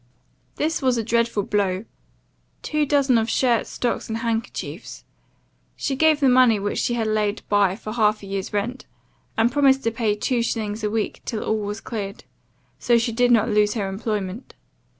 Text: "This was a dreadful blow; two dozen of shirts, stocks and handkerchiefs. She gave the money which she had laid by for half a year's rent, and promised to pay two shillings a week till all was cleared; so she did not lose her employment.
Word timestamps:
"This 0.55 0.81
was 0.81 0.97
a 0.97 1.03
dreadful 1.03 1.43
blow; 1.43 1.85
two 2.63 2.87
dozen 2.87 3.19
of 3.19 3.29
shirts, 3.29 3.69
stocks 3.69 4.09
and 4.09 4.17
handkerchiefs. 4.17 5.05
She 5.75 5.95
gave 5.95 6.19
the 6.19 6.27
money 6.27 6.57
which 6.59 6.79
she 6.79 6.95
had 6.95 7.05
laid 7.05 7.43
by 7.49 7.75
for 7.75 7.91
half 7.93 8.23
a 8.23 8.25
year's 8.25 8.51
rent, 8.51 8.87
and 9.37 9.51
promised 9.51 9.83
to 9.83 9.91
pay 9.91 10.15
two 10.15 10.41
shillings 10.41 10.83
a 10.83 10.89
week 10.89 11.21
till 11.23 11.43
all 11.43 11.59
was 11.59 11.81
cleared; 11.81 12.23
so 12.79 12.97
she 12.97 13.11
did 13.11 13.29
not 13.29 13.49
lose 13.49 13.75
her 13.75 13.87
employment. 13.87 14.55